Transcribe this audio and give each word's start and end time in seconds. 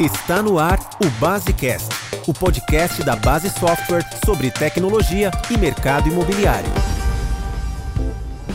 Está 0.00 0.42
no 0.42 0.58
ar 0.58 0.78
o 1.04 1.20
Basecast, 1.20 1.88
o 2.26 2.32
podcast 2.32 3.04
da 3.04 3.14
Base 3.14 3.50
Software 3.50 4.02
sobre 4.24 4.50
tecnologia 4.50 5.30
e 5.50 5.58
mercado 5.58 6.08
imobiliário. 6.08 6.68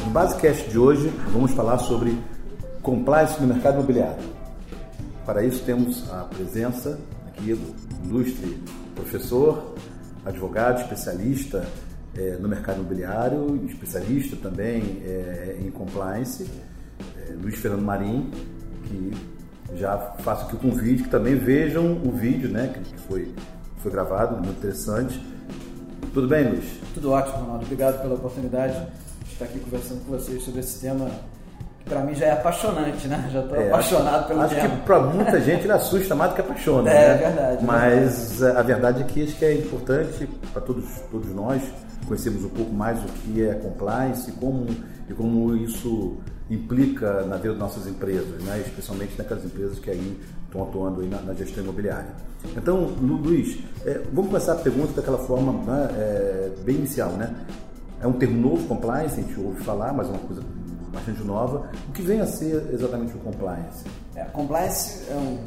No 0.04 0.12
Basecast 0.12 0.68
de 0.68 0.80
hoje, 0.80 1.10
vamos 1.32 1.52
falar 1.52 1.78
sobre 1.78 2.18
compliance 2.82 3.40
no 3.40 3.48
mercado 3.48 3.76
imobiliário. 3.76 4.24
Para 5.28 5.44
isso, 5.44 5.64
temos 5.64 6.12
a 6.12 6.24
presença 6.24 7.00
aqui 7.28 7.54
do 7.54 8.10
ilustre 8.10 8.60
professor, 8.96 9.76
advogado, 10.26 10.82
especialista 10.82 11.68
é, 12.16 12.36
no 12.38 12.50
mercado 12.50 12.80
imobiliário, 12.80 13.64
especialista 13.68 14.36
também 14.38 15.04
é, 15.06 15.58
em 15.62 15.70
compliance, 15.70 16.50
é, 17.16 17.34
Luiz 17.34 17.56
Fernando 17.60 17.84
Marim, 17.84 18.32
que 18.86 19.37
já 19.76 19.98
faço 20.20 20.46
aqui 20.46 20.56
o 20.56 20.60
convite, 20.60 21.04
que 21.04 21.10
também 21.10 21.36
vejam 21.36 22.02
o 22.04 22.12
vídeo 22.12 22.50
né, 22.50 22.74
que 22.84 22.98
foi, 23.02 23.34
foi 23.82 23.92
gravado, 23.92 24.36
muito 24.36 24.58
interessante. 24.58 25.22
Tudo 26.14 26.28
bem, 26.28 26.50
Luiz? 26.50 26.66
Tudo 26.94 27.12
ótimo, 27.12 27.38
Ronaldo. 27.38 27.66
Obrigado 27.66 28.02
pela 28.02 28.16
oportunidade 28.16 28.74
de 29.26 29.34
estar 29.34 29.46
aqui 29.46 29.60
conversando 29.60 30.04
com 30.06 30.12
vocês 30.12 30.44
sobre 30.44 30.62
esse 30.62 30.80
tema 30.80 31.10
para 31.88 32.02
mim 32.02 32.14
já 32.14 32.26
é 32.28 32.32
apaixonante, 32.32 33.08
né? 33.08 33.30
Já 33.32 33.42
estou 33.42 33.58
é, 33.58 33.68
apaixonado 33.68 34.28
pelo 34.28 34.42
acho 34.42 34.56
tema. 34.56 34.68
Acho 34.68 34.76
que 34.76 34.82
para 34.84 35.00
muita 35.00 35.42
gente 35.42 35.64
ele 35.64 35.74
assusta 35.74 36.16
mais 36.16 36.32
do 36.32 36.36
que 36.36 36.42
apaixona, 36.42 36.90
é, 36.90 36.94
né? 36.94 37.14
É 37.14 37.18
verdade. 37.18 37.66
Mas 37.66 38.40
verdade. 38.40 38.58
a 38.58 38.62
verdade 38.62 39.02
é 39.02 39.06
que 39.06 39.24
acho 39.24 39.36
que 39.36 39.46
é 39.46 39.54
importante 39.54 40.30
para 40.52 40.62
todos, 40.62 40.86
todos 41.12 41.34
nós 41.34 41.62
conhecermos 42.08 42.46
um 42.46 42.50
pouco 42.50 42.74
mais 42.74 43.00
o 43.00 43.08
que 43.08 43.44
é 43.44 43.54
compliance 43.56 44.30
e 44.30 44.34
como, 44.34 44.66
e 45.10 45.14
como 45.14 45.56
isso 45.56 46.18
implica 46.50 47.24
na 47.24 47.36
vida 47.36 47.50
das 47.50 47.60
nossas 47.60 47.88
empresas, 47.88 48.42
né? 48.44 48.62
especialmente 48.66 49.18
naquelas 49.18 49.44
empresas 49.44 49.80
que 49.80 49.90
aí 49.90 50.18
estão 50.46 50.64
atuando 50.64 51.02
aí 51.02 51.10
na, 51.10 51.22
na 51.22 51.34
gestão 51.34 51.64
imobiliária. 51.64 52.10
Então, 52.56 52.86
Luiz, 53.02 53.60
é, 53.86 54.02
vamos 54.14 54.28
começar 54.28 54.54
a 54.54 54.58
pergunta 54.58 54.94
daquela 54.94 55.18
forma 55.18 55.52
né, 55.52 55.90
é, 55.98 56.52
bem 56.64 56.78
inicial. 56.78 57.10
Né? 57.12 57.34
É 58.02 58.08
um 58.08 58.14
termo 58.14 58.40
novo, 58.50 58.68
compliance, 58.68 59.20
a 59.20 59.24
gente 59.24 59.40
ouve 59.40 59.62
falar, 59.64 59.92
mas 59.92 60.08
é 60.08 60.12
uma 60.12 60.20
coisa 60.20 60.42
bastante 60.98 61.24
nova. 61.24 61.70
O 61.88 61.92
que 61.92 62.02
vem 62.02 62.20
a 62.20 62.26
ser 62.26 62.70
exatamente 62.74 63.16
o 63.16 63.20
compliance? 63.20 63.86
É, 64.16 64.24
compliance 64.26 65.04
é 65.10 65.16
um, 65.16 65.38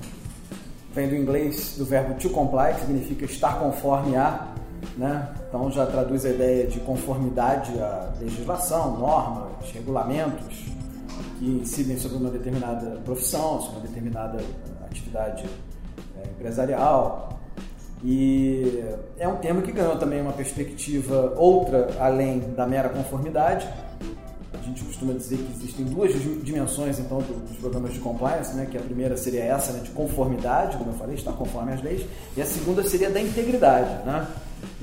vem 0.94 1.08
do 1.08 1.16
inglês 1.16 1.76
do 1.76 1.84
verbo 1.84 2.14
to 2.14 2.30
comply, 2.30 2.74
que 2.74 2.80
significa 2.80 3.24
estar 3.24 3.58
conforme 3.58 4.16
a, 4.16 4.48
né? 4.96 5.28
Então 5.48 5.70
já 5.70 5.86
traduz 5.86 6.24
a 6.24 6.30
ideia 6.30 6.66
de 6.66 6.80
conformidade 6.80 7.78
à 7.78 8.12
legislação, 8.20 8.98
normas, 8.98 9.70
regulamentos, 9.72 10.70
que 11.38 11.46
incidem 11.46 11.98
sobre 11.98 12.18
uma 12.18 12.30
determinada 12.30 13.00
profissão, 13.04 13.60
sobre 13.60 13.80
uma 13.80 13.86
determinada 13.88 14.38
atividade 14.84 15.44
é, 16.16 16.28
empresarial. 16.28 17.40
E 18.02 18.82
é 19.18 19.28
um 19.28 19.36
termo 19.36 19.60
que 19.60 19.72
ganhou 19.72 19.96
também 19.96 20.22
uma 20.22 20.32
perspectiva 20.32 21.34
outra 21.36 21.90
além 21.98 22.40
da 22.54 22.66
mera 22.66 22.88
conformidade. 22.88 23.68
A 24.52 24.62
gente 24.62 24.82
costuma 24.82 25.12
dizer 25.12 25.36
que 25.36 25.52
existem 25.52 25.84
duas 25.84 26.12
dimensões 26.42 26.98
então 26.98 27.18
dos 27.18 27.56
programas 27.58 27.92
de 27.92 28.00
compliance, 28.00 28.52
né? 28.54 28.66
Que 28.68 28.76
a 28.76 28.80
primeira 28.80 29.16
seria 29.16 29.44
essa 29.44 29.72
né, 29.72 29.80
de 29.80 29.90
conformidade, 29.90 30.76
como 30.76 30.90
eu 30.90 30.94
falei, 30.94 31.14
estar 31.14 31.32
conforme 31.32 31.72
às 31.72 31.82
leis, 31.82 32.04
e 32.36 32.42
a 32.42 32.44
segunda 32.44 32.82
seria 32.82 33.10
da 33.10 33.20
integridade, 33.20 34.04
né? 34.04 34.26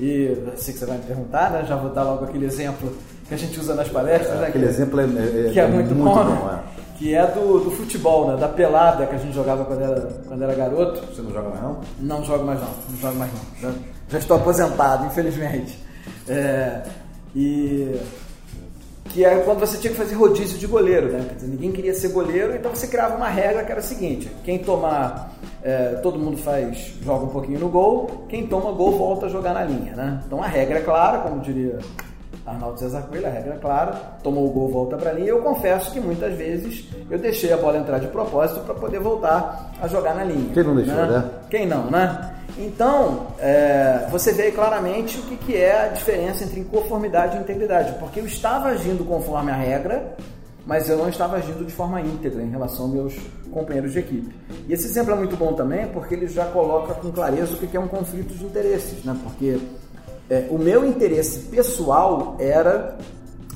E 0.00 0.36
sei 0.56 0.72
que 0.72 0.80
você 0.80 0.86
vai 0.86 0.96
me 0.96 1.04
perguntar, 1.04 1.50
né? 1.50 1.66
Já 1.68 1.76
vou 1.76 1.90
dar 1.90 2.02
logo 2.04 2.24
aquele 2.24 2.46
exemplo 2.46 2.96
que 3.28 3.34
a 3.34 3.36
gente 3.36 3.60
usa 3.60 3.74
nas 3.74 3.88
palestras, 3.88 4.38
é, 4.38 4.40
né? 4.40 4.46
Aquele 4.48 4.64
que, 4.64 4.70
exemplo 4.70 5.00
é, 5.00 5.04
é, 5.04 5.52
que 5.52 5.60
é, 5.60 5.66
muito, 5.66 5.94
muito 5.94 6.14
bom, 6.14 6.24
bom 6.24 6.50
é. 6.50 6.60
que 6.96 7.14
é 7.14 7.26
do, 7.26 7.60
do 7.60 7.70
futebol, 7.70 8.28
né? 8.28 8.36
Da 8.38 8.48
pelada 8.48 9.06
que 9.06 9.14
a 9.14 9.18
gente 9.18 9.34
jogava 9.34 9.66
quando 9.66 9.82
era, 9.82 10.00
quando 10.26 10.42
era 10.42 10.54
garoto. 10.54 11.14
Você 11.14 11.20
não 11.20 11.30
joga 11.30 11.50
mais 11.50 11.62
não? 11.62 11.80
Não 12.00 12.24
jogo 12.24 12.44
mais 12.44 12.58
não, 12.58 12.70
não 12.88 12.98
jogo 12.98 13.18
mais 13.18 13.30
não. 13.32 13.40
Já, 13.60 13.78
já 14.08 14.18
estou 14.18 14.38
aposentado, 14.38 15.04
infelizmente. 15.04 15.78
É, 16.26 16.82
e 17.36 18.00
que 19.18 19.24
é 19.24 19.36
quando 19.38 19.58
você 19.58 19.76
tinha 19.78 19.90
que 19.92 19.98
fazer 19.98 20.14
rodízio 20.14 20.56
de 20.56 20.66
goleiro, 20.68 21.08
né? 21.08 21.24
Quer 21.28 21.34
dizer, 21.34 21.48
ninguém 21.48 21.72
queria 21.72 21.92
ser 21.92 22.10
goleiro, 22.10 22.54
então 22.54 22.72
você 22.72 22.86
criava 22.86 23.16
uma 23.16 23.28
regra 23.28 23.64
que 23.64 23.72
era 23.72 23.80
a 23.80 23.82
seguinte: 23.82 24.30
quem 24.44 24.60
tomar, 24.60 25.32
é, 25.60 25.98
todo 26.04 26.20
mundo 26.20 26.36
faz, 26.36 26.94
joga 27.02 27.24
um 27.24 27.28
pouquinho 27.28 27.58
no 27.58 27.68
gol, 27.68 28.26
quem 28.28 28.46
toma 28.46 28.70
gol 28.70 28.96
volta 28.96 29.26
a 29.26 29.28
jogar 29.28 29.54
na 29.54 29.64
linha, 29.64 29.96
né? 29.96 30.22
Então 30.24 30.40
a 30.40 30.46
regra 30.46 30.78
é 30.78 30.82
clara, 30.82 31.18
como 31.18 31.40
diria 31.40 31.80
Arnaldo 32.46 32.78
César 32.78 33.02
Coelho, 33.08 33.26
a 33.26 33.30
regra 33.30 33.54
é 33.54 33.58
clara, 33.58 33.92
tomou 34.22 34.46
o 34.46 34.50
gol, 34.50 34.68
volta 34.68 34.96
para 34.96 35.10
a 35.10 35.14
linha. 35.14 35.30
Eu 35.30 35.42
confesso 35.42 35.90
que 35.90 35.98
muitas 35.98 36.34
vezes 36.34 36.84
eu 37.10 37.18
deixei 37.18 37.52
a 37.52 37.56
bola 37.56 37.76
entrar 37.76 37.98
de 37.98 38.06
propósito 38.06 38.60
para 38.60 38.74
poder 38.74 39.00
voltar 39.00 39.72
a 39.82 39.88
jogar 39.88 40.14
na 40.14 40.22
linha. 40.22 40.54
Quem 40.54 40.62
não 40.62 40.76
deixou, 40.76 40.94
né? 40.94 41.06
né? 41.08 41.24
Quem 41.50 41.66
não, 41.66 41.90
né? 41.90 42.34
Então, 42.58 43.28
é, 43.38 44.08
você 44.10 44.32
vê 44.32 44.50
claramente 44.50 45.18
o 45.18 45.22
que, 45.22 45.36
que 45.36 45.56
é 45.56 45.84
a 45.84 45.88
diferença 45.88 46.42
entre 46.42 46.58
inconformidade 46.58 47.36
e 47.36 47.40
integridade, 47.40 47.94
porque 48.00 48.18
eu 48.18 48.26
estava 48.26 48.68
agindo 48.68 49.04
conforme 49.04 49.52
a 49.52 49.54
regra, 49.54 50.16
mas 50.66 50.88
eu 50.88 50.96
não 50.96 51.08
estava 51.08 51.36
agindo 51.36 51.64
de 51.64 51.72
forma 51.72 52.00
íntegra 52.00 52.42
em 52.42 52.50
relação 52.50 52.86
aos 52.86 52.94
meus 52.94 53.14
companheiros 53.52 53.92
de 53.92 54.00
equipe. 54.00 54.34
E 54.68 54.72
esse 54.72 54.86
exemplo 54.86 55.12
é 55.12 55.16
muito 55.16 55.36
bom 55.36 55.52
também 55.52 55.86
porque 55.86 56.14
ele 56.14 56.26
já 56.26 56.46
coloca 56.46 56.94
com 56.94 57.12
clareza 57.12 57.54
o 57.54 57.56
que 57.56 57.76
é 57.76 57.80
um 57.80 57.88
conflito 57.88 58.34
de 58.34 58.44
interesses, 58.44 59.04
né? 59.04 59.16
porque 59.22 59.58
é, 60.28 60.46
o 60.50 60.58
meu 60.58 60.84
interesse 60.84 61.40
pessoal 61.50 62.36
era 62.40 62.98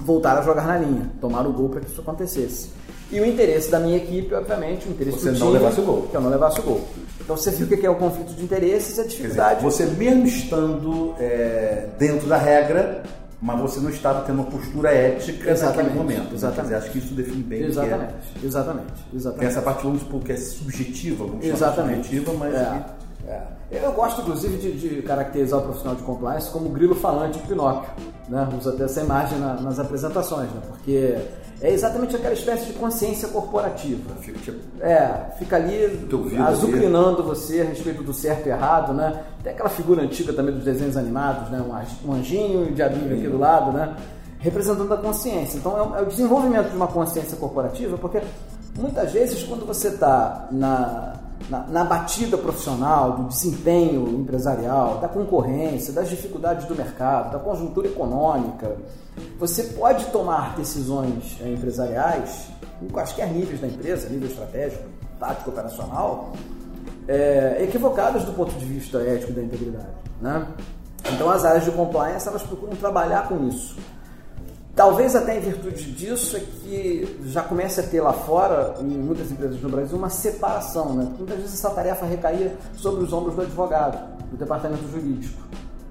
voltar 0.01 0.39
a 0.39 0.43
jogar 0.43 0.67
na 0.67 0.79
linha, 0.79 1.11
tomar 1.21 1.47
o 1.47 1.53
gol 1.53 1.69
para 1.69 1.81
que 1.81 1.91
isso 1.91 2.01
acontecesse. 2.01 2.71
E 3.11 3.21
o 3.21 3.27
interesse 3.27 3.71
da 3.71 3.79
minha 3.79 3.99
equipe, 3.99 4.33
obviamente, 4.33 4.89
o 4.89 4.91
interesse 4.91 5.19
você 5.19 5.33
do 5.33 5.39
não 5.39 5.49
time, 5.49 5.59
levasse 5.59 5.81
o 5.81 5.85
gol. 5.85 6.09
Que 6.11 6.17
eu 6.17 6.21
não 6.23 6.31
levasse 6.31 6.61
o 6.61 6.63
gol. 6.63 6.81
Então 7.23 7.37
você 7.37 7.51
viu 7.51 7.67
o 7.67 7.81
que 7.81 7.87
é 7.87 7.91
o 7.91 7.97
conflito 7.97 8.35
de 8.35 8.43
interesses 8.43 8.99
e 8.99 9.01
a 9.01 9.05
dificuldade. 9.05 9.57
Dizer, 9.57 9.71
você 9.71 9.87
mesmo 9.87 10.27
estando 10.27 11.15
é, 11.19 11.89
dentro 11.99 12.27
da 12.27 12.37
regra, 12.37 13.03
mas 13.41 13.61
você 13.61 13.81
não 13.81 13.91
estava 13.91 14.23
tendo 14.23 14.41
uma 14.41 14.51
postura 14.51 14.91
ética 14.91 15.51
exatamente, 15.51 15.77
naquele 15.89 15.99
momento. 15.99 16.35
Exatamente. 16.35 16.75
Acho 16.75 16.91
que 16.91 16.99
isso 16.99 17.15
define 17.15 17.43
bem 17.43 17.63
exatamente, 17.65 18.13
o 18.13 18.41
que 18.41 18.45
é. 18.45 18.49
Exatamente, 18.49 18.93
exatamente. 19.15 19.41
Tem 19.41 19.49
essa 19.49 19.63
parte, 19.63 19.83
vamos 19.83 20.01
supor, 20.01 20.21
que 20.23 20.33
é 20.33 20.37
subjetiva, 20.37 21.25
vamos 21.27 21.45
exatamente. 21.45 22.07
subjetiva, 22.07 22.33
mas... 22.35 22.55
É. 22.55 22.85
É. 23.27 23.43
Eu 23.71 23.93
gosto, 23.93 24.21
inclusive, 24.21 24.59
de, 24.59 24.73
de, 24.73 25.03
caracterizar 25.03 25.61
o 25.61 25.63
profissional 25.63 25.95
de 25.97 26.03
compliance 26.03 26.51
como 26.51 26.67
o 26.67 26.73
grilo 26.73 26.95
falante 26.95 27.39
de 27.39 27.47
Pinóquio. 27.47 27.91
Né? 28.29 28.49
Uso 28.59 28.69
até 28.69 28.85
essa 28.85 29.01
imagem 29.01 29.39
na, 29.39 29.55
nas 29.55 29.79
apresentações, 29.79 30.51
né? 30.51 30.61
porque 30.69 31.17
é 31.63 31.71
exatamente 31.71 32.17
aquela 32.17 32.35
espécie 32.35 32.67
de 32.67 32.73
consciência 32.73 33.29
corporativa. 33.29 34.13
Fica, 34.21 34.39
tipo, 34.41 34.59
é, 34.81 35.31
fica 35.39 35.55
ali 35.55 36.09
azucrinando 36.45 37.23
você 37.23 37.61
a 37.61 37.65
respeito 37.65 38.03
do 38.03 38.13
certo 38.13 38.49
e 38.49 38.51
errado, 38.51 38.93
né? 38.93 39.23
Tem 39.45 39.53
aquela 39.53 39.69
figura 39.69 40.03
antiga 40.03 40.33
também 40.33 40.53
dos 40.53 40.65
desenhos 40.65 40.97
animados, 40.97 41.51
né? 41.51 41.65
Um 42.05 42.13
anjinho 42.15 42.65
e 42.65 42.71
um 42.71 42.75
diabinho 42.75 43.15
aqui 43.15 43.29
do 43.29 43.39
lado, 43.39 43.71
né? 43.71 43.95
Representando 44.41 44.93
a 44.93 44.97
consciência. 44.97 45.57
Então 45.57 45.97
é 45.97 46.03
o 46.03 46.07
desenvolvimento 46.07 46.69
de 46.69 46.77
uma 46.77 46.89
consciência 46.89 47.37
corporativa, 47.37 47.97
porque 47.97 48.21
muitas 48.77 49.13
vezes 49.13 49.45
quando 49.45 49.65
você 49.65 49.87
está 49.87 50.49
na, 50.51 51.15
na, 51.53 51.67
na, 51.67 51.85
batida 51.85 52.39
profissional, 52.39 53.13
do 53.13 53.25
desempenho 53.25 54.09
empresarial, 54.09 54.97
da 54.99 55.09
concorrência, 55.09 55.93
das 55.93 56.09
dificuldades 56.09 56.65
do 56.65 56.75
mercado, 56.75 57.33
da 57.33 57.39
conjuntura 57.39 57.89
econômica, 57.89 58.75
você 59.39 59.65
pode 59.65 60.07
tomar 60.07 60.57
decisões 60.57 61.39
é, 61.43 61.53
empresariais 61.53 62.49
em 62.81 62.89
quaisquer 62.89 63.29
níveis 63.29 63.61
da 63.61 63.67
empresa, 63.67 64.09
nível 64.09 64.29
estratégico, 64.29 64.85
tático, 65.21 65.51
operacional, 65.51 66.33
é, 67.07 67.59
equivocadas 67.61 68.25
do 68.25 68.33
ponto 68.33 68.53
de 68.55 68.65
vista 68.65 68.99
ético 69.03 69.33
da 69.33 69.43
integridade. 69.43 69.93
Né? 70.23 70.47
Então 71.13 71.29
as 71.29 71.45
áreas 71.45 71.65
de 71.65 71.71
compliance 71.73 72.27
elas 72.27 72.43
procuram 72.43 72.75
trabalhar 72.77 73.29
com 73.29 73.47
isso. 73.47 73.77
Talvez 74.75 75.15
até 75.15 75.37
em 75.37 75.41
virtude 75.41 75.93
disso 75.93 76.35
é 76.35 76.41
que 76.41 77.21
já 77.27 77.43
comece 77.43 77.81
a 77.81 77.83
ter 77.83 78.01
lá 78.01 78.13
fora, 78.13 78.75
em 78.81 78.85
muitas 78.85 79.31
empresas 79.31 79.61
no 79.61 79.69
Brasil, 79.69 79.99
uma 79.99 80.09
separação, 80.09 80.95
né? 80.95 81.13
Muitas 81.19 81.37
vezes 81.37 81.55
essa 81.55 81.71
tarefa 81.71 82.07
recaía 82.07 82.57
sobre 82.75 83.05
os 83.05 83.13
ombros 83.13 83.35
do 83.35 83.43
advogado, 83.43 83.99
do 84.31 84.37
departamento 84.37 84.89
jurídico. 84.91 85.43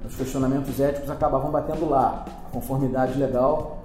Os 0.03 0.15
questionamentos 0.15 0.79
éticos 0.79 1.11
acabavam 1.11 1.51
batendo 1.51 1.87
lá, 1.87 2.25
a 2.47 2.51
conformidade 2.51 3.19
legal 3.19 3.83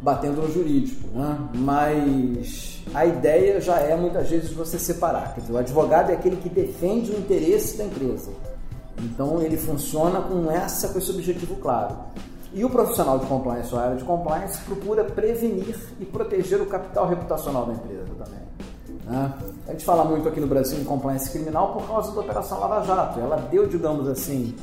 batendo 0.00 0.42
no 0.42 0.52
jurídico, 0.52 1.08
né? 1.12 1.36
Mas 1.54 2.82
a 2.94 3.04
ideia 3.04 3.60
já 3.60 3.78
é 3.80 3.96
muitas 3.96 4.28
vezes 4.30 4.52
você 4.52 4.78
separar. 4.78 5.34
Quer 5.34 5.40
dizer, 5.40 5.52
o 5.52 5.58
advogado 5.58 6.10
é 6.10 6.14
aquele 6.14 6.36
que 6.36 6.48
defende 6.48 7.10
o 7.10 7.18
interesse 7.18 7.76
da 7.76 7.84
empresa. 7.84 8.30
Então 8.98 9.42
ele 9.42 9.56
funciona 9.56 10.20
com 10.20 10.50
essa 10.50 10.88
com 10.88 10.98
esse 10.98 11.10
objetivo 11.10 11.56
claro. 11.56 11.96
E 12.52 12.64
o 12.64 12.70
profissional 12.70 13.18
de 13.18 13.26
compliance 13.26 13.72
ou 13.72 13.80
área 13.80 13.96
de 13.96 14.04
compliance 14.04 14.58
procura 14.64 15.04
prevenir 15.04 15.76
e 16.00 16.04
proteger 16.04 16.60
o 16.60 16.66
capital 16.66 17.08
reputacional 17.08 17.66
da 17.66 17.72
empresa 17.74 18.06
também. 18.18 18.40
Né? 19.04 19.32
A 19.68 19.72
gente 19.72 19.84
fala 19.84 20.04
muito 20.04 20.28
aqui 20.28 20.40
no 20.40 20.46
Brasil 20.46 20.78
em 20.78 20.84
compliance 20.84 21.30
criminal 21.30 21.72
por 21.72 21.86
causa 21.86 22.12
da 22.12 22.20
Operação 22.20 22.60
Lava 22.60 22.84
Jato. 22.84 23.20
Ela 23.20 23.36
deu, 23.50 23.66
digamos 23.66 24.08
assim, 24.08 24.54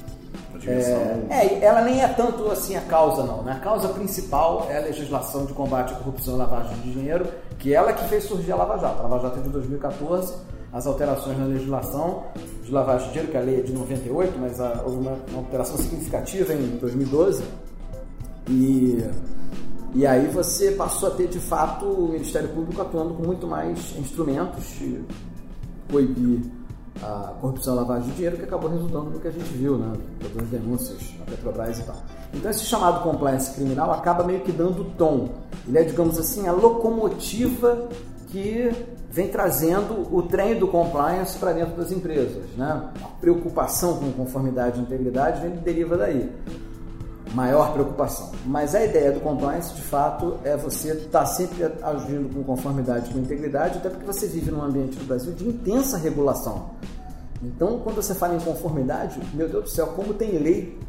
É, 1.29 1.45
é, 1.45 1.65
ela 1.65 1.81
nem 1.81 2.01
é 2.01 2.07
tanto 2.07 2.49
assim 2.51 2.75
a 2.75 2.81
causa, 2.81 3.23
não. 3.23 3.41
Né? 3.43 3.53
A 3.53 3.59
causa 3.59 3.89
principal 3.89 4.67
é 4.69 4.77
a 4.77 4.81
legislação 4.81 5.45
de 5.45 5.53
combate 5.53 5.93
à 5.93 5.97
corrupção 5.97 6.35
e 6.35 6.37
lavagem 6.37 6.77
de 6.79 6.91
dinheiro, 6.91 7.27
que 7.59 7.73
é 7.73 7.77
ela 7.77 7.93
que 7.93 8.03
fez 8.09 8.23
surgir 8.23 8.51
a 8.51 8.55
Lava 8.55 8.77
Jato. 8.77 8.99
A 8.99 9.03
Lava 9.03 9.19
Jato 9.19 9.39
é 9.39 9.43
de 9.43 9.49
2014, 9.49 10.33
as 10.73 10.85
alterações 10.85 11.37
na 11.37 11.45
legislação 11.45 12.23
de 12.63 12.71
lavagem 12.71 13.07
de 13.07 13.13
dinheiro, 13.13 13.31
que 13.31 13.37
a 13.37 13.41
lei 13.41 13.59
é 13.59 13.63
de 13.63 13.71
98, 13.71 14.37
mas 14.39 14.59
houve 14.83 14.97
uma, 14.97 15.17
uma 15.29 15.39
alteração 15.39 15.77
significativa 15.77 16.53
em 16.53 16.77
2012. 16.77 17.43
E, 18.49 19.03
e 19.93 20.05
aí 20.05 20.27
você 20.27 20.71
passou 20.71 21.09
a 21.09 21.11
ter, 21.11 21.27
de 21.27 21.39
fato, 21.39 21.85
o 21.85 22.09
Ministério 22.09 22.49
Público 22.49 22.81
atuando 22.81 23.13
com 23.13 23.23
muito 23.23 23.47
mais 23.47 23.95
instrumentos 23.97 24.65
de 24.79 25.01
coibir 25.91 26.41
a 27.01 27.33
corrupção 27.39 27.75
e 27.75 27.77
lavagem 27.77 28.09
de 28.09 28.15
dinheiro, 28.15 28.37
que 28.37 28.43
acabou 28.43 28.69
resultando 28.69 29.11
no 29.11 29.19
que 29.19 29.27
a 29.27 29.31
gente 29.31 29.49
viu, 29.53 29.77
né? 29.77 29.93
Todas 30.19 30.43
as 30.43 30.49
denúncias 30.49 31.13
na 31.19 31.25
Petrobras 31.25 31.79
e 31.79 31.83
tal. 31.83 31.95
Então, 32.33 32.49
esse 32.49 32.65
chamado 32.65 33.03
compliance 33.03 33.53
criminal 33.53 33.91
acaba 33.91 34.23
meio 34.23 34.41
que 34.41 34.51
dando 34.51 34.83
tom. 34.97 35.29
Ele 35.67 35.77
é, 35.77 35.83
digamos 35.83 36.17
assim, 36.17 36.47
a 36.47 36.51
locomotiva 36.51 37.87
que 38.29 38.71
vem 39.11 39.29
trazendo 39.29 40.07
o 40.11 40.23
trem 40.23 40.59
do 40.59 40.67
compliance 40.67 41.37
para 41.37 41.53
dentro 41.53 41.75
das 41.75 41.91
empresas. 41.91 42.43
Né? 42.57 42.91
A 43.01 43.07
preocupação 43.19 43.97
com 43.97 44.11
conformidade 44.11 44.79
e 44.79 44.83
integridade 44.83 45.41
vem, 45.41 45.51
deriva 45.57 45.97
daí 45.97 46.29
maior 47.33 47.73
preocupação. 47.73 48.31
Mas 48.45 48.75
a 48.75 48.83
ideia 48.83 49.11
do 49.11 49.19
compliance, 49.19 49.73
de 49.73 49.81
fato, 49.81 50.37
é 50.43 50.55
você 50.55 50.93
estar 50.93 51.19
tá 51.19 51.25
sempre 51.25 51.63
agindo 51.81 52.33
com 52.33 52.43
conformidade, 52.43 53.11
com 53.11 53.19
integridade, 53.19 53.77
até 53.77 53.89
porque 53.89 54.05
você 54.05 54.27
vive 54.27 54.51
num 54.51 54.61
ambiente 54.61 54.97
do 54.97 55.05
Brasil 55.05 55.33
de 55.33 55.47
intensa 55.47 55.97
regulação. 55.97 56.71
Então, 57.43 57.79
quando 57.83 57.97
você 57.97 58.15
fala 58.15 58.35
em 58.35 58.39
conformidade, 58.39 59.19
meu 59.33 59.47
Deus 59.47 59.63
do 59.65 59.69
céu, 59.69 59.87
como 59.87 60.13
tem 60.13 60.37
lei 60.37 60.79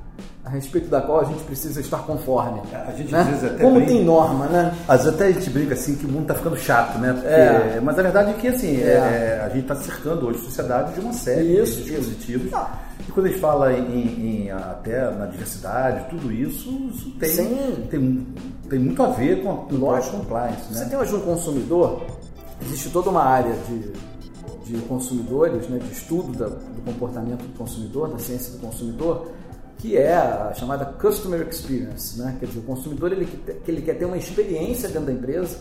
a 0.48 0.50
respeito 0.50 0.88
da 0.88 1.02
qual 1.02 1.20
a 1.20 1.24
gente 1.24 1.44
precisa 1.44 1.78
estar 1.78 1.98
conforme. 1.98 2.62
A 2.72 2.92
gente 2.92 3.12
né? 3.12 3.22
vezes 3.22 3.44
até 3.44 3.62
Como 3.62 3.76
brinca, 3.76 3.92
tem 3.92 4.04
norma, 4.04 4.46
né? 4.46 4.74
Às 4.88 5.04
vezes 5.04 5.14
até 5.14 5.26
a 5.26 5.32
gente 5.32 5.50
brinca 5.50 5.74
assim 5.74 5.94
que 5.94 6.06
o 6.06 6.08
mundo 6.08 6.22
está 6.22 6.34
ficando 6.34 6.56
chato, 6.56 6.98
né? 6.98 7.12
Porque, 7.12 7.28
é. 7.28 7.80
Mas 7.82 7.98
a 7.98 8.02
verdade 8.02 8.30
é 8.30 8.32
que 8.32 8.48
assim, 8.48 8.80
é. 8.80 8.92
É, 8.92 9.42
a 9.44 9.48
gente 9.50 9.60
está 9.60 9.76
cercando 9.76 10.26
hoje 10.26 10.38
a 10.38 10.42
sociedade 10.44 10.94
de 10.94 11.00
uma 11.00 11.12
série 11.12 11.60
isso, 11.60 11.82
de 11.82 11.84
dispositivos. 11.84 12.46
Isso. 12.46 12.66
E 13.06 13.12
quando 13.12 13.26
a 13.26 13.28
gente 13.28 13.40
fala 13.40 13.72
em, 13.74 14.46
em, 14.46 14.50
até 14.50 15.10
na 15.10 15.26
diversidade, 15.26 16.08
tudo 16.08 16.32
isso, 16.32 16.70
isso 16.94 17.10
tem, 17.18 17.86
tem, 17.90 18.26
tem 18.70 18.78
muito 18.78 19.02
a 19.02 19.10
ver 19.10 19.42
com, 19.42 19.54
com 19.54 19.74
o 19.74 20.10
compliance. 20.10 20.72
Né? 20.72 20.80
Você 20.80 20.84
tem 20.86 20.98
hoje 20.98 21.14
um 21.14 21.20
consumidor, 21.20 22.02
existe 22.62 22.88
toda 22.88 23.10
uma 23.10 23.22
área 23.22 23.54
de, 23.68 23.92
de 24.64 24.80
consumidores, 24.86 25.68
né, 25.68 25.78
de 25.78 25.92
estudo 25.92 26.32
da, 26.38 26.46
do 26.46 26.82
comportamento 26.84 27.42
do 27.42 27.58
consumidor, 27.58 28.08
da 28.08 28.18
ciência 28.18 28.54
do 28.54 28.60
consumidor, 28.60 29.28
que 29.78 29.96
é 29.96 30.12
a 30.12 30.52
chamada 30.54 30.84
Customer 30.84 31.46
Experience, 31.48 32.19
né? 32.19 32.36
Quer 32.40 32.46
dizer, 32.46 32.58
o 32.58 32.62
consumidor 32.62 33.12
ele, 33.12 33.28
ele 33.66 33.80
quer 33.80 33.94
ter 33.94 34.04
uma 34.04 34.16
experiência 34.16 34.88
dentro 34.88 35.06
da 35.06 35.12
empresa, 35.12 35.56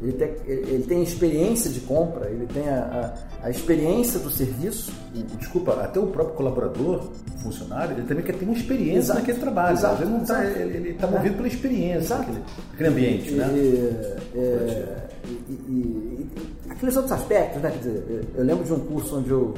ele 0.00 0.12
tem, 0.12 0.28
ele 0.46 0.84
tem 0.84 1.02
experiência 1.02 1.68
de 1.70 1.80
compra, 1.80 2.30
ele 2.30 2.46
tem 2.46 2.68
a, 2.68 3.16
a, 3.42 3.46
a 3.46 3.50
experiência 3.50 4.20
do 4.20 4.30
serviço. 4.30 4.92
Desculpa, 5.38 5.72
até 5.72 5.98
o 5.98 6.06
próprio 6.06 6.36
colaborador, 6.36 7.10
funcionário, 7.42 7.96
ele 7.96 8.06
também 8.06 8.24
quer 8.24 8.36
ter 8.36 8.44
uma 8.44 8.54
experiência 8.54 8.98
Exato. 8.98 9.18
naquele 9.20 9.38
trabalho. 9.40 9.76
Exato. 9.76 10.02
Ele 10.02 10.16
está 10.16 10.44
ele 10.44 10.90
está 10.90 11.06
movido 11.08 11.34
é. 11.34 11.36
pela 11.36 11.48
experiência 11.48 12.16
daquele, 12.16 12.42
daquele 12.70 12.88
ambiente, 12.88 13.30
né? 13.32 13.48
e, 13.48 13.58
né? 13.58 14.16
É, 14.36 14.96
e, 15.24 15.52
e, 15.52 15.72
e, 15.72 16.70
aqueles 16.70 16.94
outros 16.94 17.12
aspectos, 17.12 17.60
né? 17.60 17.70
Quer 17.70 17.78
dizer, 17.78 18.24
eu 18.36 18.44
lembro 18.44 18.64
de 18.64 18.72
um 18.72 18.78
curso 18.80 19.18
onde 19.18 19.30
eu 19.30 19.54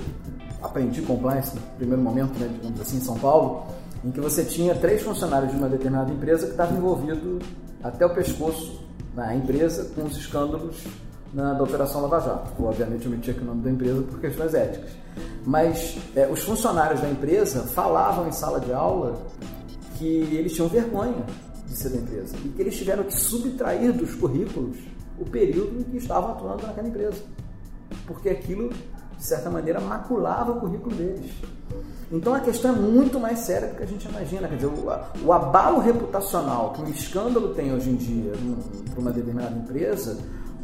aprendi 0.62 1.02
compliance 1.02 1.54
no 1.54 1.60
primeiro 1.76 2.02
momento, 2.02 2.38
né, 2.38 2.48
digamos 2.52 2.80
assim, 2.80 2.96
em 2.96 3.00
São 3.00 3.18
Paulo, 3.18 3.66
em 4.04 4.10
que 4.10 4.20
você 4.20 4.44
tinha 4.44 4.74
três 4.74 5.02
funcionários 5.02 5.50
de 5.50 5.56
uma 5.56 5.68
determinada 5.68 6.12
empresa 6.12 6.46
que 6.46 6.52
estavam 6.52 6.76
envolvidos 6.76 7.44
até 7.82 8.06
o 8.06 8.14
pescoço 8.14 8.80
na 9.14 9.34
empresa 9.34 9.90
com 9.94 10.04
os 10.04 10.16
escândalos 10.16 10.84
na, 11.32 11.54
da 11.54 11.64
Operação 11.64 12.02
Lava 12.02 12.20
Jato. 12.20 12.62
Obviamente 12.62 13.04
eu 13.04 13.10
meti 13.10 13.30
aqui 13.30 13.40
o 13.40 13.44
nome 13.44 13.62
da 13.62 13.70
empresa 13.70 14.02
por 14.02 14.20
questões 14.20 14.54
éticas. 14.54 14.90
Mas 15.44 15.98
é, 16.14 16.26
os 16.26 16.42
funcionários 16.42 17.00
da 17.00 17.10
empresa 17.10 17.62
falavam 17.62 18.28
em 18.28 18.32
sala 18.32 18.60
de 18.60 18.72
aula 18.72 19.20
que 19.96 20.06
eles 20.06 20.52
tinham 20.52 20.68
vergonha 20.68 21.24
de 21.66 21.76
ser 21.76 21.90
da 21.90 21.96
empresa 21.96 22.36
e 22.44 22.48
que 22.48 22.62
eles 22.62 22.76
tiveram 22.76 23.02
que 23.04 23.14
subtrair 23.14 23.92
dos 23.92 24.14
currículos 24.14 24.76
o 25.18 25.24
período 25.24 25.80
em 25.80 25.82
que 25.82 25.96
estavam 25.96 26.30
atuando 26.30 26.66
naquela 26.66 26.88
empresa. 26.88 27.22
Porque 28.06 28.28
aquilo, 28.28 28.68
de 28.68 29.24
certa 29.24 29.50
maneira, 29.50 29.80
maculava 29.80 30.52
o 30.52 30.60
currículo 30.60 30.94
deles. 30.94 31.32
Então 32.10 32.34
a 32.34 32.40
questão 32.40 32.74
é 32.74 32.78
muito 32.78 33.20
mais 33.20 33.40
séria 33.40 33.68
do 33.68 33.76
que 33.76 33.82
a 33.82 33.86
gente 33.86 34.08
imagina. 34.08 34.48
Quer 34.48 34.56
dizer, 34.56 34.66
o, 34.66 35.26
o 35.26 35.32
abalo 35.32 35.80
reputacional 35.80 36.72
que 36.72 36.82
um 36.82 36.88
escândalo 36.88 37.54
tem 37.54 37.72
hoje 37.72 37.90
em 37.90 37.96
dia 37.96 38.32
para 38.90 39.00
uma 39.00 39.12
determinada 39.12 39.54
empresa, 39.54 40.18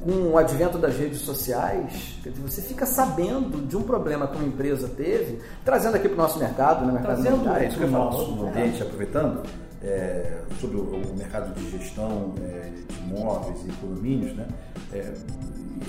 com 0.04 0.32
o 0.32 0.38
advento 0.38 0.76
das 0.76 0.96
redes 0.96 1.20
sociais, 1.20 2.18
quer 2.22 2.28
dizer, 2.28 2.42
você 2.42 2.60
fica 2.60 2.84
sabendo 2.84 3.66
de 3.66 3.74
um 3.74 3.82
problema 3.82 4.26
que 4.26 4.36
uma 4.36 4.46
empresa 4.46 4.86
teve, 4.86 5.40
trazendo 5.64 5.96
aqui 5.96 6.08
para 6.08 6.14
o 6.14 6.18
nosso 6.18 6.38
mercado, 6.38 6.84
né, 6.84 6.92
mercado 6.92 7.22
trazendo 7.22 7.48
é 7.48 7.66
isso 7.66 7.78
que 7.78 7.84
eu 7.84 7.88
falo 7.88 8.36
no 8.36 8.48
ambiente, 8.48 8.82
aproveitando, 8.82 9.42
é, 9.82 10.40
sobre 10.60 10.76
o, 10.76 10.80
o, 10.80 11.16
mercado 11.16 11.54
de 11.54 11.70
gestão 11.70 12.34
é, 12.42 12.70
de 12.70 12.98
imóveis 13.02 13.58
e 13.66 13.72
condomínios, 13.80 14.36
né? 14.36 14.46
É, 14.92 15.12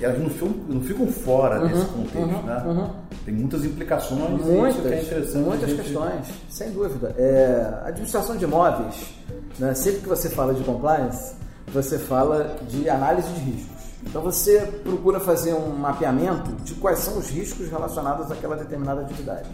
elas 0.01 0.19
não 0.19 0.29
ficam, 0.29 0.49
não 0.67 0.81
ficam 0.81 1.07
fora 1.07 1.61
uhum, 1.61 1.67
desse 1.67 1.85
contexto, 1.85 2.17
uhum, 2.17 2.43
né? 2.43 2.63
Uhum. 2.65 2.89
Tem 3.23 3.33
muitas 3.33 3.65
implicações 3.65 4.41
muitas, 4.45 4.81
que 4.81 4.87
é 4.87 5.01
interessante. 5.01 5.45
Muitas 5.45 5.69
gente... 5.69 5.81
questões, 5.81 6.27
sem 6.49 6.71
dúvida. 6.71 7.15
É, 7.17 7.79
administração 7.85 8.37
de 8.37 8.43
imóveis, 8.43 9.13
né? 9.57 9.73
sempre 9.73 10.01
que 10.01 10.09
você 10.09 10.29
fala 10.29 10.53
de 10.53 10.63
compliance, 10.63 11.35
você 11.67 11.97
fala 11.97 12.57
de 12.67 12.89
análise 12.89 13.27
de 13.29 13.39
riscos. 13.39 13.75
Então 14.03 14.21
você 14.21 14.61
procura 14.83 15.19
fazer 15.19 15.53
um 15.53 15.75
mapeamento 15.75 16.51
de 16.63 16.75
quais 16.75 16.99
são 16.99 17.17
os 17.17 17.29
riscos 17.29 17.69
relacionados 17.69 18.31
àquela 18.31 18.55
determinada 18.55 19.01
atividade. 19.01 19.49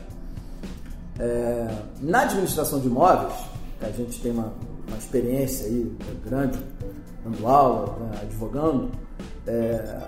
É, 1.19 1.73
na 2.01 2.21
administração 2.21 2.79
de 2.79 2.87
imóveis, 2.87 3.33
a 3.81 3.89
gente 3.89 4.19
tem 4.21 4.31
uma, 4.31 4.51
uma 4.87 4.97
experiência 4.97 5.67
aí 5.67 5.95
grande, 6.25 6.59
dando 7.23 7.47
aula, 7.47 7.97
né, 7.99 8.19
advogando, 8.21 8.91
é, 9.47 10.01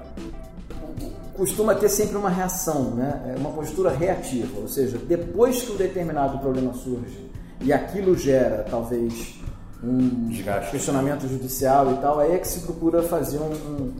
costuma 1.33 1.75
ter 1.75 1.89
sempre 1.89 2.15
uma 2.15 2.30
reação, 2.30 2.92
né? 2.92 3.33
É 3.36 3.39
uma 3.39 3.51
postura 3.51 3.89
reativa, 3.89 4.60
ou 4.60 4.68
seja, 4.68 4.98
depois 4.98 5.62
que 5.63 5.71
um 5.71 5.75
determinado 5.75 6.38
problema 6.39 6.74
surge 6.74 7.30
e 7.62 7.74
aquilo 7.74 8.15
gera 8.15 8.65
talvez 8.69 9.39
um 9.83 10.30
Desgaste. 10.30 10.71
questionamento 10.71 11.27
judicial 11.27 11.92
e 11.94 11.98
tal, 11.98 12.19
aí 12.19 12.33
é 12.33 12.38
que 12.38 12.48
se 12.48 12.62
procura 12.62 13.01
fazer 13.04 13.39
um, 13.39 13.51
um 13.51 13.94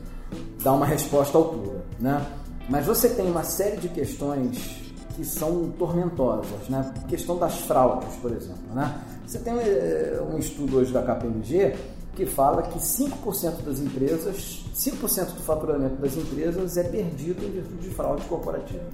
dar 0.62 0.72
uma 0.72 0.86
resposta 0.86 1.36
à 1.36 1.40
altura, 1.40 1.84
né? 2.00 2.24
Mas 2.68 2.86
você 2.86 3.10
tem 3.10 3.26
uma 3.26 3.44
série 3.44 3.76
de 3.76 3.88
questões 3.88 4.82
que 5.14 5.24
são 5.24 5.70
tormentosas, 5.78 6.68
né? 6.68 6.92
A 6.96 7.06
questão 7.06 7.36
das 7.36 7.58
fraudes, 7.60 8.14
por 8.16 8.32
exemplo, 8.32 8.74
né? 8.74 8.94
Você 9.26 9.38
tem 9.38 9.54
eh, 9.58 10.22
um 10.32 10.38
estudo 10.38 10.78
hoje 10.78 10.92
da 10.92 11.02
KPMG 11.02 11.74
que 12.14 12.26
fala 12.26 12.62
que 12.62 12.78
5% 12.78 13.62
das 13.64 13.80
empresas, 13.80 14.64
5% 14.74 15.34
do 15.34 15.42
faturamento 15.42 15.96
das 15.96 16.16
empresas 16.16 16.76
é 16.76 16.84
perdido 16.84 17.44
em 17.44 17.50
virtude 17.50 17.88
de 17.88 17.94
fraudes 17.94 18.26
corporativas. 18.26 18.92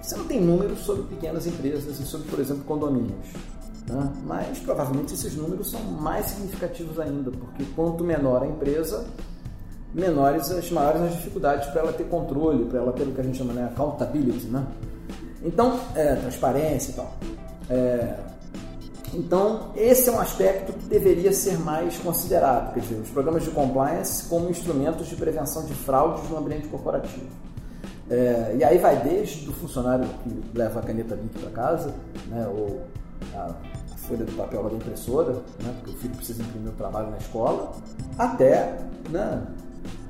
Você 0.00 0.16
não 0.16 0.24
tem 0.24 0.40
números 0.40 0.80
sobre 0.80 1.04
pequenas 1.04 1.46
empresas 1.46 2.00
e 2.00 2.04
sobre, 2.04 2.28
por 2.28 2.40
exemplo, 2.40 2.64
condomínios. 2.64 3.28
Né? 3.86 4.12
Mas 4.24 4.58
provavelmente 4.58 5.14
esses 5.14 5.36
números 5.36 5.70
são 5.70 5.80
mais 5.82 6.26
significativos 6.26 6.98
ainda, 6.98 7.30
porque 7.30 7.64
quanto 7.76 8.02
menor 8.02 8.42
a 8.42 8.46
empresa, 8.46 9.06
menores 9.94 10.50
as 10.50 10.70
maiores 10.70 11.02
as 11.02 11.12
dificuldades 11.12 11.68
para 11.68 11.82
ela 11.82 11.92
ter 11.92 12.04
controle, 12.04 12.64
para 12.64 12.78
ela 12.78 12.92
ter 12.92 13.02
o 13.04 13.12
que 13.12 13.20
a 13.20 13.24
gente 13.24 13.38
chama 13.38 13.52
de 13.52 13.58
né, 13.58 13.66
accountability, 13.66 14.46
né? 14.46 14.66
Então, 15.42 15.80
é, 15.94 16.14
transparência 16.16 16.90
e 16.90 16.94
tal. 16.94 17.14
É, 17.68 18.29
então, 19.12 19.70
esse 19.76 20.08
é 20.08 20.12
um 20.12 20.20
aspecto 20.20 20.72
que 20.72 20.86
deveria 20.86 21.32
ser 21.32 21.58
mais 21.58 21.98
considerado, 21.98 22.74
quer 22.74 22.80
dizer, 22.80 22.94
os 22.96 23.10
programas 23.10 23.44
de 23.44 23.50
compliance 23.50 24.28
como 24.28 24.48
instrumentos 24.48 25.08
de 25.08 25.16
prevenção 25.16 25.64
de 25.64 25.74
fraudes 25.74 26.28
no 26.30 26.38
ambiente 26.38 26.68
corporativo. 26.68 27.26
É, 28.08 28.56
e 28.58 28.64
aí 28.64 28.78
vai 28.78 29.00
desde 29.02 29.48
o 29.48 29.52
funcionário 29.52 30.06
que 30.22 30.58
leva 30.58 30.80
a 30.80 30.82
caneta 30.82 31.16
BIC 31.16 31.38
para 31.38 31.50
casa, 31.50 31.94
né, 32.28 32.46
ou 32.48 32.80
a, 33.34 33.54
folha 34.06 34.24
do 34.24 34.32
papel 34.32 34.64
da 34.64 34.74
impressora, 34.74 35.32
né, 35.62 35.74
porque 35.78 35.90
o 35.92 35.98
filho 35.98 36.14
precisa 36.16 36.42
imprimir 36.42 36.70
o 36.70 36.76
trabalho 36.76 37.10
na 37.10 37.18
escola, 37.18 37.72
até 38.18 38.78
né, 39.10 39.42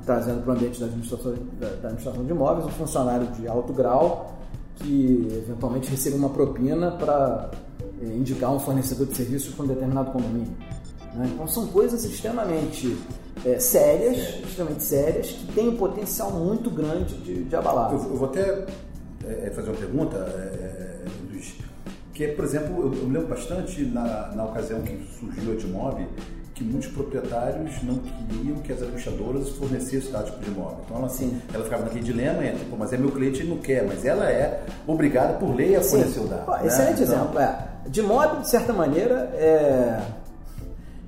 trazendo 0.05 0.41
para 0.41 0.53
o 0.53 0.55
ambiente 0.55 0.79
da 0.79 0.87
administração, 0.87 1.35
da, 1.59 1.67
da 1.67 1.87
administração 1.89 2.23
de 2.23 2.31
imóveis 2.31 2.65
um 2.65 2.69
funcionário 2.69 3.27
de 3.27 3.47
alto 3.47 3.71
grau 3.71 4.33
que 4.75 5.27
eventualmente 5.31 5.89
receba 5.89 6.15
uma 6.15 6.29
propina 6.29 6.91
para 6.91 7.51
indicar 8.01 8.53
um 8.53 8.59
fornecedor 8.59 9.07
de 9.07 9.15
serviços 9.15 9.53
para 9.53 9.65
um 9.65 9.67
determinado 9.67 10.11
condomínio. 10.11 10.55
Né? 11.13 11.29
Então 11.33 11.47
são 11.47 11.67
coisas 11.67 12.03
extremamente 12.03 12.97
é, 13.45 13.59
sérias, 13.59 14.39
extremamente 14.45 14.83
sérias, 14.83 15.27
que 15.31 15.51
têm 15.53 15.69
um 15.69 15.77
potencial 15.77 16.31
muito 16.31 16.69
grande 16.69 17.15
de, 17.17 17.43
de 17.43 17.55
abalar. 17.55 17.91
Eu, 17.91 17.99
eu 17.99 18.15
vou 18.15 18.29
até 18.29 18.65
é, 19.25 19.51
fazer 19.53 19.69
uma 19.69 19.77
pergunta, 19.77 20.17
é, 20.17 21.05
Luiz. 21.29 21.53
Que 22.13 22.25
é, 22.25 22.27
por 22.33 22.45
exemplo, 22.45 22.81
eu, 22.81 23.01
eu 23.01 23.07
me 23.07 23.13
lembro 23.13 23.27
bastante 23.29 23.83
na, 23.83 24.31
na 24.35 24.45
ocasião 24.45 24.81
que 24.81 24.97
surgiu 25.19 25.51
a 25.51 25.53
Edmob, 25.53 26.07
que 26.53 26.63
muitos 26.63 26.89
proprietários 26.89 27.81
não 27.83 27.97
queriam 27.97 28.57
que 28.57 28.71
as 28.71 28.79
administradoras 28.79 29.49
fornecessem 29.49 30.11
dados 30.11 30.29
tipo 30.29 30.43
de 30.43 30.51
imóvel. 30.51 30.79
Então 30.85 30.97
ela, 30.97 31.07
assim, 31.07 31.41
ela 31.53 31.63
ficava 31.63 31.83
naquele 31.83 32.03
dilema 32.03 32.45
entre, 32.45 32.65
mas 32.77 32.93
é 32.93 32.97
meu 32.97 33.11
cliente, 33.11 33.41
ele 33.41 33.49
não 33.49 33.57
quer, 33.57 33.85
mas 33.87 34.05
ela 34.05 34.29
é 34.29 34.63
obrigada 34.85 35.33
por 35.33 35.55
lei 35.55 35.75
a 35.75 35.81
fornecer 35.81 36.19
Sim. 36.19 36.25
o 36.25 36.27
dado. 36.27 36.45
Pô, 36.45 36.51
né? 36.51 36.67
Excelente 36.67 37.01
então, 37.01 37.15
exemplo. 37.15 37.39
É. 37.39 37.70
De 37.87 38.01
modo, 38.01 38.41
de 38.41 38.49
certa 38.49 38.71
maneira, 38.71 39.31
é, 39.33 40.01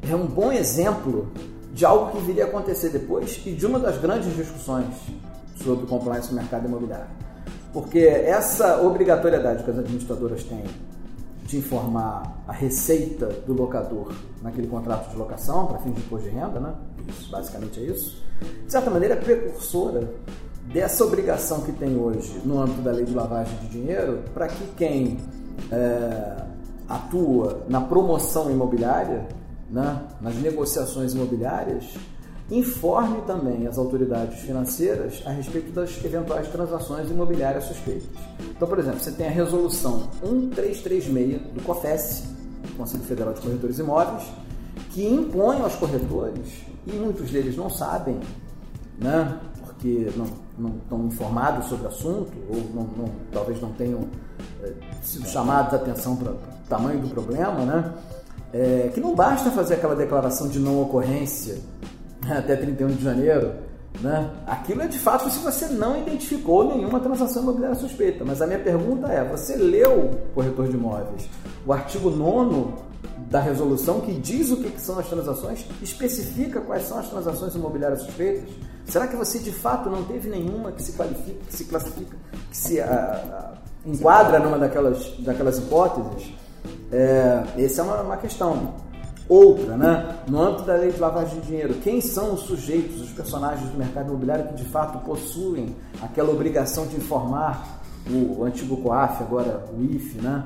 é 0.09 0.15
um 0.15 0.25
bom 0.25 0.51
exemplo 0.51 1.31
de 1.73 1.85
algo 1.85 2.11
que 2.11 2.25
viria 2.25 2.45
a 2.45 2.47
acontecer 2.47 2.89
depois 2.89 3.41
e 3.45 3.51
de 3.51 3.65
uma 3.65 3.79
das 3.79 3.97
grandes 3.97 4.35
discussões 4.35 4.87
sobre 5.55 5.85
compliance 5.85 6.29
no 6.29 6.35
mercado 6.35 6.67
imobiliário. 6.67 7.07
Porque 7.71 7.99
essa 7.99 8.81
obrigatoriedade 8.81 9.63
que 9.63 9.71
as 9.71 9.79
administradoras 9.79 10.43
têm 10.43 10.63
de 11.45 11.57
informar 11.57 12.43
a 12.47 12.53
receita 12.53 13.27
do 13.45 13.53
locador 13.53 14.13
naquele 14.41 14.67
contrato 14.67 15.09
de 15.09 15.17
locação 15.17 15.65
para 15.65 15.79
fins 15.79 15.95
de 15.95 16.01
imposto 16.01 16.29
de 16.29 16.35
renda, 16.35 16.59
né? 16.59 16.73
Isso, 17.07 17.29
basicamente 17.31 17.79
é 17.79 17.83
isso. 17.83 18.23
De 18.65 18.71
certa 18.71 18.89
maneira, 18.89 19.15
é 19.15 19.17
precursora 19.17 20.09
dessa 20.71 21.03
obrigação 21.03 21.61
que 21.61 21.71
tem 21.73 21.97
hoje 21.97 22.41
no 22.45 22.61
âmbito 22.61 22.81
da 22.81 22.91
lei 22.91 23.05
de 23.05 23.13
lavagem 23.13 23.57
de 23.59 23.67
dinheiro 23.67 24.23
para 24.33 24.47
que 24.47 24.65
quem 24.77 25.19
é, 25.71 26.42
atua 26.87 27.63
na 27.67 27.81
promoção 27.81 28.51
imobiliária, 28.51 29.27
né, 29.69 30.01
nas 30.21 30.35
negociações 30.35 31.13
imobiliárias, 31.13 31.95
informe 32.51 33.21
também 33.21 33.65
as 33.67 33.77
autoridades 33.77 34.39
financeiras 34.41 35.23
a 35.25 35.31
respeito 35.31 35.71
das 35.71 36.03
eventuais 36.03 36.47
transações 36.49 37.09
imobiliárias 37.09 37.65
suspeitas. 37.65 38.09
Então, 38.51 38.67
por 38.67 38.79
exemplo, 38.79 38.99
você 38.99 39.11
tem 39.11 39.27
a 39.27 39.31
resolução 39.31 40.09
1336 40.21 41.41
do 41.53 41.63
COFES, 41.63 42.23
Conselho 42.77 43.03
Federal 43.03 43.33
de 43.33 43.41
Corretores 43.41 43.79
Imóveis, 43.79 44.23
que 44.91 45.07
impõe 45.07 45.61
aos 45.61 45.75
corretores, 45.75 46.63
e 46.85 46.91
muitos 46.91 47.31
deles 47.31 47.55
não 47.55 47.69
sabem, 47.69 48.19
né, 48.99 49.39
porque 49.65 50.11
não, 50.15 50.25
não 50.57 50.77
estão 50.77 51.05
informados 51.05 51.67
sobre 51.67 51.85
o 51.85 51.89
assunto, 51.89 52.31
ou 52.49 52.57
não, 52.73 52.83
não, 52.83 53.11
talvez 53.31 53.61
não 53.61 53.71
tenham 53.71 54.07
sido 55.01 55.27
chamados 55.27 55.73
a 55.73 55.77
atenção 55.77 56.15
para 56.15 56.31
o 56.31 56.37
tamanho 56.69 56.99
do 56.99 57.09
problema, 57.09 57.65
né, 57.65 57.93
é, 58.53 58.91
que 58.93 58.99
não 58.99 59.15
basta 59.15 59.51
fazer 59.51 59.75
aquela 59.75 59.95
declaração 59.95 60.47
de 60.47 60.59
não 60.59 60.81
ocorrência 60.81 61.57
até 62.29 62.55
31 62.55 62.87
de 62.87 63.03
janeiro, 63.03 63.53
né? 64.01 64.31
Aquilo 64.47 64.81
é 64.81 64.87
de 64.87 64.97
fato 64.97 65.29
se 65.29 65.39
você 65.39 65.67
não 65.67 65.99
identificou 65.99 66.67
nenhuma 66.75 66.99
transação 66.99 67.43
imobiliária 67.43 67.75
suspeita. 67.75 68.23
Mas 68.25 68.41
a 68.41 68.47
minha 68.47 68.59
pergunta 68.59 69.07
é: 69.07 69.23
você 69.23 69.55
leu, 69.55 70.11
corretor 70.33 70.67
de 70.67 70.75
imóveis, 70.75 71.29
o 71.65 71.71
artigo 71.71 72.09
9 72.09 72.73
da 73.29 73.39
resolução 73.39 74.01
que 74.01 74.13
diz 74.13 74.51
o 74.51 74.57
que 74.57 74.79
são 74.79 74.99
as 74.99 75.07
transações, 75.07 75.65
especifica 75.81 76.61
quais 76.61 76.87
são 76.87 76.99
as 76.99 77.09
transações 77.09 77.55
imobiliárias 77.55 78.01
suspeitas? 78.01 78.49
Será 78.85 79.07
que 79.07 79.15
você 79.15 79.39
de 79.39 79.51
fato 79.51 79.89
não 79.89 80.03
teve 80.03 80.29
nenhuma 80.29 80.71
que 80.71 80.83
se 80.83 80.93
qualifica, 80.93 81.39
que 81.47 81.55
se 81.55 81.65
classifica, 81.65 82.17
que 82.49 82.57
se 82.57 82.81
a, 82.81 82.85
a, 82.85 83.53
enquadra 83.85 84.39
numa 84.39 84.57
daquelas, 84.57 85.13
daquelas 85.19 85.57
hipóteses? 85.57 86.33
É, 86.91 87.43
essa 87.57 87.81
é 87.81 87.83
uma, 87.83 88.01
uma 88.01 88.17
questão. 88.17 88.73
Outra, 89.27 89.77
né? 89.77 90.17
no 90.27 90.41
âmbito 90.41 90.63
da 90.63 90.75
lei 90.75 90.91
de 90.91 90.99
lavagem 90.99 91.39
de 91.39 91.47
dinheiro, 91.47 91.75
quem 91.75 92.01
são 92.01 92.33
os 92.33 92.41
sujeitos, 92.41 93.01
os 93.01 93.09
personagens 93.11 93.69
do 93.69 93.77
mercado 93.77 94.09
imobiliário 94.09 94.49
que 94.49 94.55
de 94.55 94.65
fato 94.65 94.99
possuem 94.99 95.75
aquela 96.01 96.29
obrigação 96.29 96.85
de 96.87 96.97
informar 96.97 97.81
o, 98.09 98.41
o 98.41 98.43
antigo 98.43 98.77
COAF, 98.77 99.23
agora 99.23 99.65
o 99.73 99.81
IFE, 99.81 100.21
né? 100.21 100.43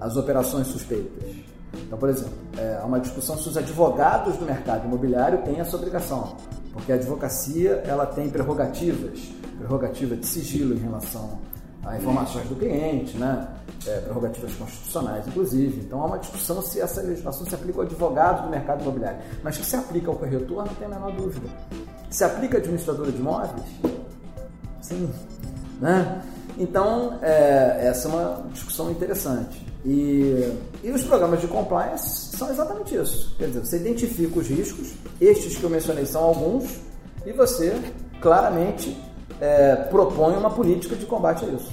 As 0.00 0.16
operações 0.16 0.68
suspeitas? 0.68 1.34
Então, 1.74 1.98
por 1.98 2.08
exemplo, 2.08 2.32
é, 2.56 2.78
há 2.80 2.86
uma 2.86 3.00
discussão 3.00 3.36
se 3.36 3.48
os 3.48 3.56
advogados 3.56 4.36
do 4.36 4.46
mercado 4.46 4.86
imobiliário 4.86 5.42
têm 5.42 5.58
essa 5.58 5.76
obrigação, 5.76 6.36
porque 6.72 6.92
a 6.92 6.94
advocacia 6.94 7.82
ela 7.86 8.06
tem 8.06 8.30
prerrogativas, 8.30 9.32
prerrogativa 9.58 10.16
de 10.16 10.26
sigilo 10.26 10.74
em 10.74 10.78
relação 10.78 11.38
a 11.86 11.96
informações 11.96 12.48
do 12.48 12.56
cliente, 12.56 13.16
né? 13.16 13.48
É, 13.86 14.00
prerrogativas 14.00 14.52
constitucionais, 14.54 15.26
inclusive. 15.28 15.82
Então 15.82 16.02
há 16.02 16.06
uma 16.06 16.18
discussão 16.18 16.60
se 16.60 16.80
essa 16.80 17.00
legislação 17.00 17.46
se 17.46 17.54
aplica 17.54 17.78
ao 17.78 17.84
advogado 17.84 18.44
do 18.44 18.50
mercado 18.50 18.82
imobiliário. 18.82 19.20
Mas 19.44 19.56
que 19.56 19.64
se 19.64 19.76
aplica 19.76 20.10
ao 20.10 20.16
corretor, 20.16 20.66
não 20.66 20.74
tem 20.74 20.86
a 20.86 20.90
menor 20.90 21.12
dúvida. 21.12 21.48
Se 22.10 22.24
aplica 22.24 22.56
à 22.56 22.60
administradora 22.60 23.12
de 23.12 23.18
imóveis? 23.18 23.62
Sim. 24.82 25.08
Né? 25.80 26.22
Então, 26.58 27.18
é, 27.22 27.86
essa 27.86 28.08
é 28.08 28.10
uma 28.10 28.44
discussão 28.50 28.90
interessante. 28.90 29.64
E, 29.84 30.52
e 30.82 30.90
os 30.90 31.04
programas 31.04 31.40
de 31.40 31.46
compliance 31.46 32.36
são 32.36 32.50
exatamente 32.50 32.96
isso. 32.96 33.36
Quer 33.36 33.48
dizer, 33.48 33.60
você 33.60 33.76
identifica 33.76 34.40
os 34.40 34.48
riscos, 34.48 34.94
estes 35.20 35.56
que 35.56 35.62
eu 35.62 35.70
mencionei 35.70 36.06
são 36.06 36.24
alguns, 36.24 36.80
e 37.24 37.32
você 37.32 37.80
claramente 38.20 38.96
é, 39.40 39.76
propõe 39.76 40.36
uma 40.36 40.50
política 40.50 40.96
de 40.96 41.06
combate 41.06 41.44
a 41.44 41.48
isso. 41.48 41.72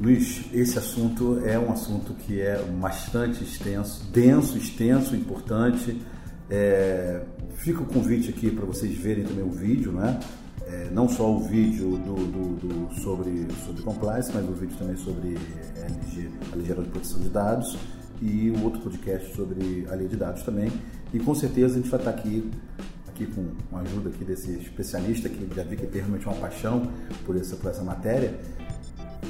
Luiz, 0.00 0.46
esse 0.52 0.78
assunto 0.78 1.42
é 1.44 1.58
um 1.58 1.70
assunto 1.70 2.14
que 2.14 2.40
é 2.40 2.56
bastante 2.80 3.44
extenso, 3.44 4.04
denso, 4.10 4.56
extenso, 4.56 5.14
importante. 5.14 6.00
É, 6.48 7.20
fica 7.56 7.82
o 7.82 7.86
convite 7.86 8.30
aqui 8.30 8.50
para 8.50 8.64
vocês 8.64 8.96
verem 8.96 9.24
também 9.24 9.44
o 9.44 9.50
vídeo, 9.50 9.92
né? 9.92 10.18
É, 10.66 10.88
não 10.90 11.08
só 11.08 11.30
o 11.30 11.40
vídeo 11.40 11.98
do, 11.98 12.14
do, 12.14 12.66
do, 12.66 12.94
sobre, 13.00 13.46
sobre 13.66 13.82
compliance, 13.82 14.30
mas 14.32 14.48
o 14.48 14.52
vídeo 14.52 14.76
também 14.78 14.96
sobre 14.96 15.36
LG, 15.76 16.30
a 16.50 16.56
Lei 16.56 16.66
Geral 16.66 16.84
de 16.84 16.90
Proteção 16.90 17.20
de 17.20 17.28
Dados 17.28 17.76
e 18.22 18.50
o 18.50 18.64
outro 18.64 18.80
podcast 18.80 19.34
sobre 19.34 19.86
a 19.90 19.94
lei 19.94 20.08
de 20.08 20.16
dados 20.16 20.42
também. 20.42 20.70
E 21.12 21.18
com 21.18 21.34
certeza 21.34 21.74
a 21.74 21.76
gente 21.78 21.90
vai 21.90 22.00
estar 22.00 22.10
aqui 22.10 22.50
aqui 23.20 23.26
com 23.26 23.76
a 23.76 23.80
ajuda 23.80 24.08
aqui 24.08 24.24
desse 24.24 24.52
especialista 24.52 25.28
que 25.28 25.48
já 25.54 25.62
vi 25.62 25.76
que 25.76 25.86
tem 25.86 26.00
realmente 26.00 26.26
uma 26.26 26.36
paixão 26.36 26.90
por 27.26 27.36
essa, 27.36 27.56
por 27.56 27.70
essa 27.70 27.82
matéria, 27.82 28.38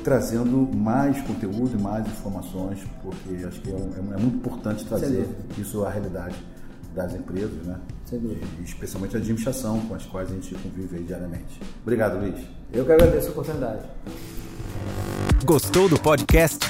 trazendo 0.04 0.68
mais 0.74 1.20
conteúdo 1.22 1.76
e 1.76 1.82
mais 1.82 2.06
informações, 2.06 2.78
porque 3.02 3.44
acho 3.44 3.60
que 3.60 3.70
é, 3.70 3.74
é, 3.74 3.76
é 3.76 4.18
muito 4.18 4.36
importante 4.36 4.84
trazer 4.84 5.26
isso 5.58 5.84
à 5.84 5.90
realidade 5.90 6.36
das 6.94 7.14
empresas, 7.14 7.66
né? 7.66 7.78
E, 8.12 8.64
especialmente 8.64 9.16
a 9.16 9.18
administração 9.20 9.80
com 9.82 9.94
as 9.94 10.04
quais 10.04 10.30
a 10.30 10.34
gente 10.34 10.54
convive 10.56 11.04
diariamente. 11.04 11.60
Obrigado, 11.82 12.18
Luiz. 12.18 12.40
Eu 12.72 12.84
que 12.84 12.92
agradeço 12.92 13.28
a 13.28 13.30
oportunidade. 13.30 13.82
Gostou 15.44 15.88
do 15.88 15.98
podcast? 15.98 16.69